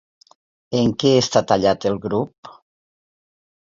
[0.79, 2.53] En què està tallat el grup?